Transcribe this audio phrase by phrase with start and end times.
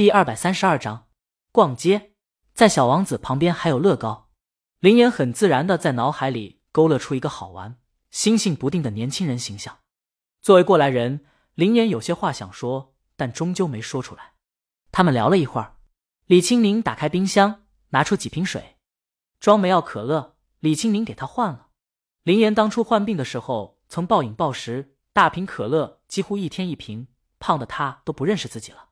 [0.00, 1.08] 第二百三十二章
[1.52, 2.14] 逛街。
[2.54, 4.30] 在小王子旁边还有乐高，
[4.78, 7.78] 林岩很自然的在脑海里勾勒出一个好玩、
[8.10, 9.80] 心性不定的年轻人形象。
[10.40, 14.32] 作为过来人，林岩有些话想说，但终究没说出来。
[14.90, 15.76] 他们聊了一会儿，
[16.24, 18.78] 李青宁打开冰箱，拿出几瓶水。
[19.38, 21.66] 庄梅要可乐，李青宁给他换了。
[22.22, 27.08] 林岩当初患病的时候曾暴饮暴食，大瓶可乐几乎一天一瓶，
[27.38, 28.86] 胖的他都不认识自己了。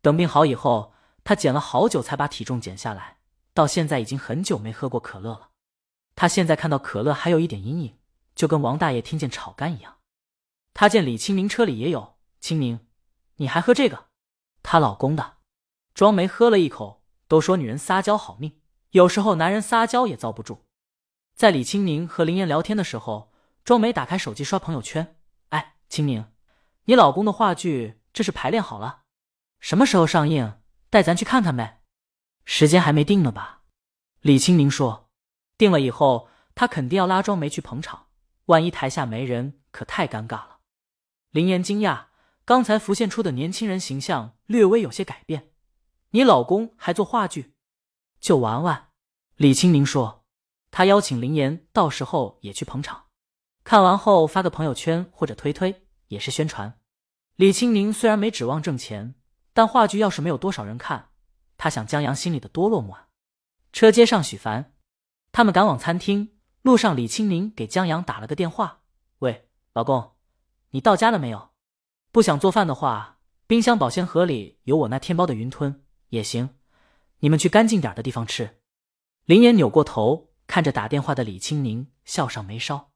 [0.00, 0.92] 等病好以后，
[1.24, 3.18] 他减了好久才把体重减下来，
[3.52, 5.50] 到现在已经很久没喝过可乐了。
[6.14, 7.98] 他现在看到可乐还有一点阴影，
[8.34, 9.98] 就跟王大爷听见炒肝一样。
[10.74, 12.86] 他见李青宁车里也有，青宁，
[13.36, 14.06] 你还喝这个？
[14.62, 15.38] 她老公的。
[15.94, 18.60] 庄梅喝了一口，都说女人撒娇好命。
[18.90, 20.64] 有时候男人撒娇也遭不住。
[21.34, 23.32] 在李青宁和林岩聊天的时候，
[23.64, 25.16] 庄梅打开手机刷朋友圈。
[25.50, 26.24] 哎，青宁，
[26.84, 29.02] 你老公的话剧这是排练好了，
[29.60, 30.54] 什么时候上映？
[30.90, 31.82] 带咱去看看呗。
[32.44, 33.62] 时间还没定呢吧？
[34.20, 35.10] 李青宁说，
[35.56, 38.06] 定了以后他肯定要拉庄梅去捧场，
[38.46, 40.58] 万一台下没人，可太尴尬了。
[41.30, 42.06] 林岩惊讶，
[42.44, 45.50] 刚才浮现出的年轻人形象略微有些改变。
[46.10, 47.54] 你老公还做话剧？
[48.18, 48.88] 就玩玩，
[49.36, 50.24] 李青宁说，
[50.70, 53.04] 他邀请林岩到时候也去捧场，
[53.62, 56.80] 看完后发个朋友圈或者推推也是宣传。
[57.36, 59.14] 李青宁虽然没指望挣钱，
[59.52, 61.10] 但话剧要是没有多少人看，
[61.56, 63.08] 他想江阳心里的多落寞啊。
[63.72, 64.72] 车接上许凡，
[65.32, 68.82] 他们赶往餐厅，路上李青宁给江阳打了个电话
[69.20, 70.12] ：“喂，老公，
[70.70, 71.50] 你到家了没有？
[72.10, 76.50] 不想做饭的话，冰箱保鲜盒里有我那天包的云吞也行。”
[77.20, 78.60] 你们去干净点的地方吃。
[79.24, 82.92] 林岩扭过头看着打电话的李青宁，笑上眉梢。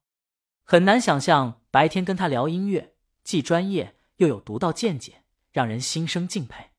[0.63, 2.95] 很难想象白天跟他聊音乐，
[3.25, 5.22] 既专业又有独到见解，
[5.53, 6.71] 让人心生敬佩。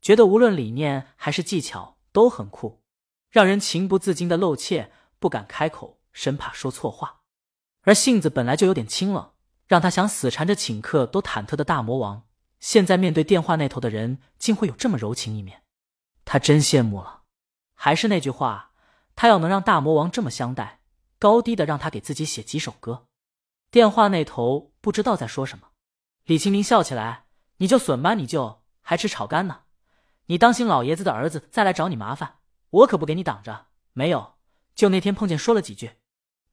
[0.00, 2.82] 觉得无论理念还是技巧都很酷，
[3.30, 7.20] 让人情不自禁的露怯，不敢开口，生怕说错话。
[7.82, 9.32] 而性子本来就有点清冷，
[9.66, 12.26] 让他想死缠着请客都忐忑的大魔王，
[12.58, 15.62] 现在面对电话那头的人，竟会有这么柔情一面。
[16.24, 17.22] 他真羡慕了，
[17.74, 18.72] 还是那句话，
[19.16, 20.80] 他要能让大魔王这么相待，
[21.18, 23.06] 高低的让他给自己写几首歌。
[23.70, 25.68] 电话那头不知道在说什么，
[26.24, 27.26] 李清明笑起来
[27.58, 29.60] ：“你就损吧，你就还吃炒肝呢？
[30.26, 32.38] 你当心老爷子的儿子再来找你麻烦，
[32.70, 33.66] 我可不给你挡着。
[33.92, 34.34] 没有，
[34.74, 35.92] 就那天碰见说了几句，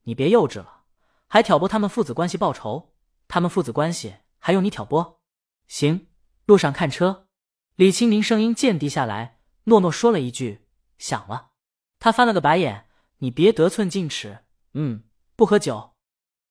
[0.02, 0.84] 你别幼稚了，
[1.26, 2.94] 还挑拨他们父子关系报仇？
[3.28, 5.20] 他们父子关系还用你挑拨？
[5.66, 6.08] 行，
[6.44, 7.28] 路上看车。”
[7.76, 9.40] 李青明声音渐低下来。
[9.64, 11.50] 诺诺说了一句：“想了。”
[11.98, 12.86] 他翻了个白眼
[13.18, 15.94] ：“你别得寸进尺。”嗯，不喝酒。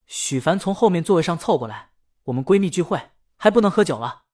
[0.06, 1.92] 许凡从后面座位上凑过来
[2.26, 4.25] ：“我们闺蜜聚会还不能喝酒了。”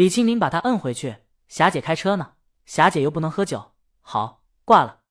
[0.00, 2.32] 李青宁把他摁回去：“霞姐开车呢，
[2.64, 5.02] 霞姐又不能喝酒。”好，挂了。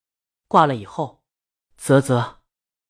[0.47, 1.23] 挂了以后，
[1.77, 2.39] 啧啧。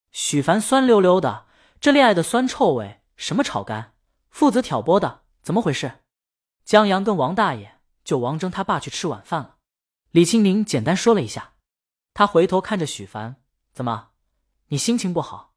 [0.10, 1.48] 许凡酸溜溜的，
[1.82, 3.96] 这恋爱的酸臭味，什么炒肝，
[4.30, 6.00] 父子挑拨的，怎么回事？
[6.64, 9.58] 江阳跟王大爷就王征他爸去吃晚饭了。
[10.12, 11.56] 李青宁简单说了一下，
[12.14, 13.42] 他回头看着许凡
[13.76, 14.12] ：“怎么，
[14.68, 15.54] 你心情不好？”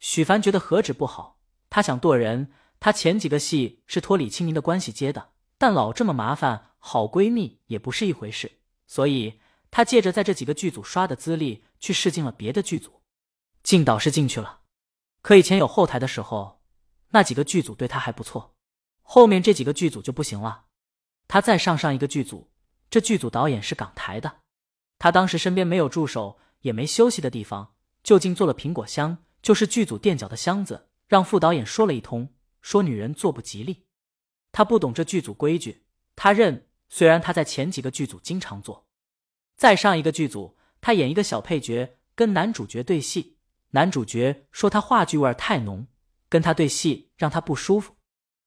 [0.00, 1.38] 许凡觉得何止不好，
[1.68, 2.50] 他想剁人。
[2.80, 8.60] 他前几个戏是托李青宁的关系接的，但老这么麻烦，好闺蜜也不是一回事。
[8.86, 9.40] 所以，
[9.70, 13.02] 他借着在这几个剧组刷的资历，去试镜了别的剧组。
[13.62, 14.60] 进导是进去了，
[15.22, 16.62] 可以前有后台的时候，
[17.10, 18.54] 那几个剧组对他还不错。
[19.02, 20.66] 后面这几个剧组就不行了，
[21.26, 22.50] 他再上上一个剧组。
[22.88, 24.40] 这剧组导演是港台的，
[24.98, 33.85] 他当时身边没有助手，也没休息的地方，就近做了苹果箱，就是剧组垫脚的箱子，让副导演说了一通，说女人做不吉利。
[34.56, 35.82] 他不懂这剧组规矩，
[36.16, 36.66] 他认。
[36.88, 38.86] 虽然他在前几个剧组经常做，
[39.54, 43.36] 再上一个剧组，他演一个小配角，跟男主角对戏，
[43.72, 45.86] 男主角说他话剧味太浓，
[46.30, 47.96] 跟他对戏让他不舒服。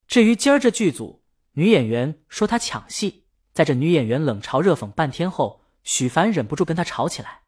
[0.08, 1.22] 至于今儿这剧组，
[1.52, 3.28] 女演员说他抢戏。
[3.54, 7.44] 在这女演员冷嘲热讽半天后，许凡忍不住跟他吵起来。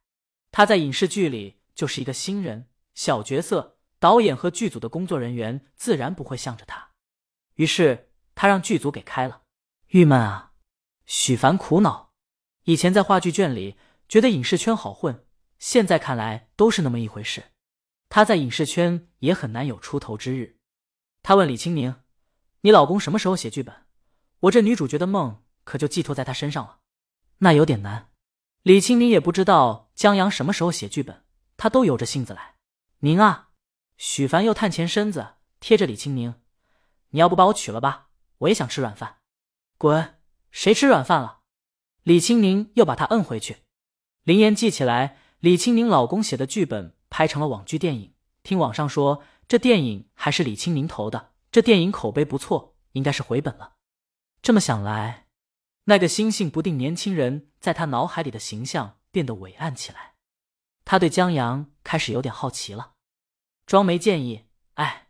[0.51, 6.89] 他在影视剧里就是一个新人，小角色，导演和剧组的工作人员自然不会向着他。
[7.55, 8.10] 于是
[8.41, 9.43] 他让剧组给开了。
[9.89, 10.53] 郁闷啊！
[11.05, 12.11] 许凡苦恼。
[12.63, 13.77] 以前在话剧圈里
[14.09, 15.27] 觉得影视圈好混，
[15.59, 17.51] 现在看来都是那么一回事。
[18.09, 20.57] 他在影视圈也很难有出头之日。
[21.21, 22.01] 他问李青宁
[22.61, 23.85] ：“你老公什么时候写剧本？
[24.39, 26.79] 我这女主角的梦。”可就寄托在他身上了，
[27.37, 28.09] 那有点难。
[28.63, 31.23] 李青宁也不知道江阳什么时候写剧本，
[31.57, 32.55] 他都由着性子来。
[33.01, 33.49] 您啊，
[33.97, 36.33] 许凡又探前身子贴着李青宁，
[37.09, 38.07] 你要不把我娶了吧？
[38.41, 39.17] 我也想吃软饭。
[39.77, 40.19] 滚！
[40.51, 41.41] 谁吃软饭了？
[42.03, 43.63] 李青宁又把他摁回去。
[44.23, 53.75] 林岩记起来，李青宁老公写的剧本拍成了网剧电影，听网上说这电影还是李青宁投的，这电影口碑不错，应该是回本了。
[54.41, 55.27] 这么想来，
[55.85, 60.15] 那个心性不定年轻人在他脑海里的形象变得伟岸起来。
[60.83, 62.93] 他对江阳开始有点好奇了。
[63.67, 65.07] 庄梅建议：“哎，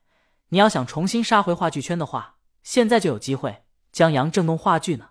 [0.49, 3.63] 你要想重新杀回话剧圈的话，现在就有机会。
[3.91, 5.09] 江阳正弄话剧呢。”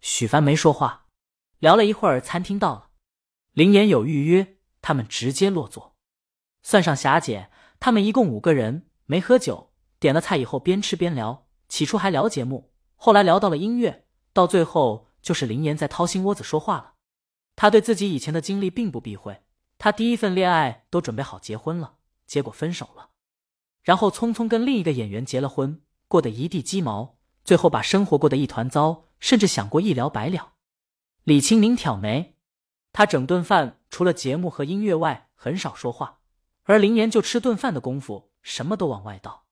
[0.00, 1.06] 许凡没说话，
[1.58, 2.90] 聊了一会儿，餐厅到了。
[3.52, 5.96] 林岩有预约，他们直接落座。
[6.62, 7.50] 算上霞姐，
[7.80, 11.46] 他们一共五个人，没喝酒，点了菜以后边吃边聊。
[11.68, 16.94] 起初还聊节目，后来聊到了音乐，到最后就是林岩在掏心窝子说话了。
[17.56, 19.42] 他对自己以前的经历并不避讳，
[19.78, 21.96] 他第一份恋爱都准备好结婚了，
[22.26, 23.10] 结果分手了，
[23.82, 30.54] 然后匆匆跟另一个演员结了婚，过得一地鸡毛，最后把生活过得一团糟，甚至想过一了百了。
[31.24, 32.34] 李青明挑眉。
[32.90, 36.20] 他整顿饭除了节目和音乐外很少说话，
[36.64, 39.44] 而林岩就吃顿饭的功夫什么都往外倒，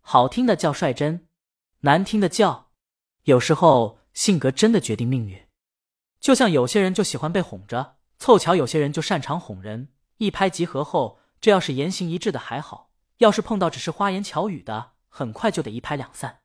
[0.00, 1.26] 好听的叫率真，
[1.80, 2.70] 难听的叫。
[3.24, 5.46] 有时候性格真的决定命运，
[6.20, 9.88] 就像有些人就喜欢被哄着，凑巧有些人就擅长哄人。
[10.18, 16.38] 一拍即合后，这要是言行一致的还好，要是碰到只是花言巧语的，很快就得一拍两散。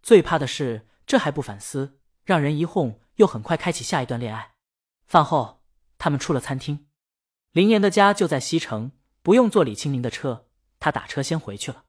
[0.00, 4.52] 最怕的是这还不反思，让人一哄又很快开启下一段恋爱。
[5.08, 5.58] 饭后。
[5.98, 6.88] 他们出了餐厅，
[7.52, 8.90] 林岩的家就在西城，
[9.22, 10.48] 不用坐李青宁的车，
[10.80, 11.84] 他打车先回去了。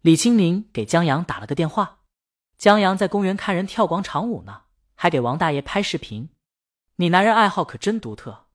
[0.00, 2.00] 李青宁给江阳打了个电话，
[2.58, 4.62] 江阳在公园看人跳广场舞呢，
[4.96, 6.30] 还给王大爷拍视频。
[6.96, 8.48] 你男人爱好可真独特。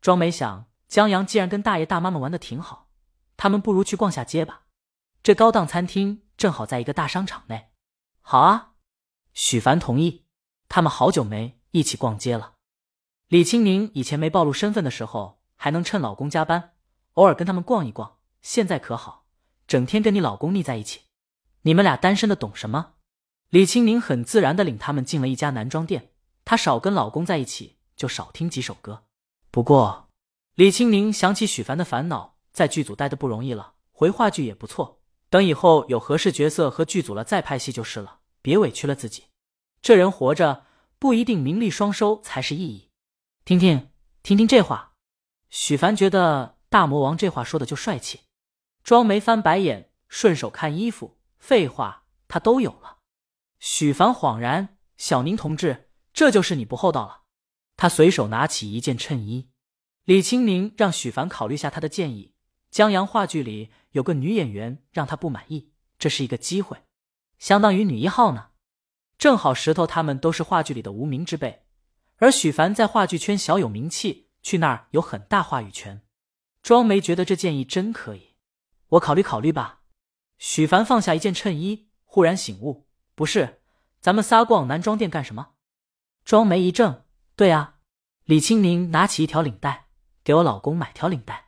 [0.00, 2.92] 庄梅想，江阳既然跟大爷大妈们玩的挺好，
[3.36, 4.66] 他们不如去逛下街吧。
[5.24, 7.70] 这高档餐厅正好在一个大商场内。
[8.20, 8.72] 好啊，
[9.32, 10.24] 许凡同意。
[10.68, 12.54] 他们好久没一起逛街了。
[13.28, 16.72] 李青宁以前没暴露身份的时候，还能趁老公加班，
[17.12, 18.18] 偶尔跟他们逛一逛。
[18.42, 19.26] 现在可好，
[19.66, 21.02] 整天跟你老公腻在一起。
[21.62, 22.94] 你们俩单身的懂什么？
[23.50, 26.10] 李青宁很自然的领他们进了一家男装店。
[26.44, 29.04] 她少跟老公在一起，就少听几首歌。
[29.50, 30.10] 不过，
[30.54, 35.02] 李青宁想起许凡的烦恼，在剧组待的不容易了，回话剧也不错。
[35.34, 39.24] 等以后有合适角色和剧组了再拍戏就是了，别委屈了自己。
[39.82, 40.64] 这人活着
[41.00, 42.90] 不一定名利双收才是意义。
[43.44, 43.90] 听听
[44.22, 44.92] 听听这话，
[45.50, 48.20] 许凡觉得大魔王这话说的就帅气。
[48.84, 52.98] 庄梅翻白眼，顺手看衣服，废话他都有了。
[53.58, 57.22] 许凡恍然，小宁同志，这就是你不厚道了。
[57.76, 59.48] 他随手拿起一件衬衣。
[60.04, 62.34] 李青宁让许凡考虑下他的建议。
[62.70, 65.70] 江阳话剧里有个女演员让他不满意，
[66.00, 66.82] 这是一个机会，
[67.38, 68.50] 相当于女一号呢。
[69.16, 71.64] 正好石头他们都是话剧里的无名之辈。
[72.16, 76.02] 而许凡在话剧圈小有名气，去那儿有很大话语权。
[76.60, 78.34] 庄梅觉得这建议真可以，
[78.88, 79.82] 我考虑考虑吧。
[80.38, 83.62] 许凡放下一件衬衣，忽然醒悟：不是，
[84.00, 85.50] 咱们仨逛男装店干什么？
[86.24, 87.04] 庄梅一怔：
[87.36, 87.76] 对啊。
[88.24, 89.86] 李青宁拿起一条领带，
[90.24, 91.43] 给我老公买条领带。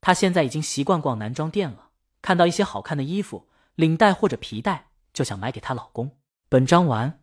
[0.00, 1.90] 她现在已经习惯逛男装店了，
[2.22, 6.16] 看到一些好看的衣服、领带或者皮带，就想买给她老公。
[6.48, 7.19] 本章完。